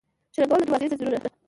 [0.35, 1.29] شرنګول د دروازو یې ځنځیرونه